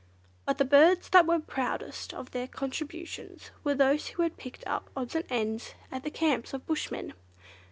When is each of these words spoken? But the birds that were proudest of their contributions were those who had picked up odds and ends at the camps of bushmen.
But 0.45 0.57
the 0.57 0.65
birds 0.65 1.09
that 1.09 1.27
were 1.27 1.37
proudest 1.37 2.11
of 2.11 2.31
their 2.31 2.47
contributions 2.47 3.51
were 3.63 3.75
those 3.75 4.07
who 4.07 4.23
had 4.23 4.35
picked 4.35 4.65
up 4.65 4.89
odds 4.95 5.13
and 5.15 5.25
ends 5.29 5.75
at 5.91 6.01
the 6.01 6.09
camps 6.09 6.55
of 6.55 6.65
bushmen. 6.65 7.13